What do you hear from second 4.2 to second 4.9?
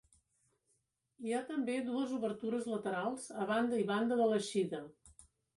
de l'eixida.